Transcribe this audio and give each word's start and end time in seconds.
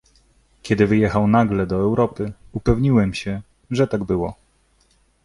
"Kiedy 0.61 0.87
wyjechał 0.87 1.27
nagle 1.27 1.65
do 1.67 1.75
Europy, 1.75 2.33
upewniłem 2.51 3.13
się, 3.13 3.41
że 3.71 3.87
tak 3.87 4.03
było." 4.03 4.35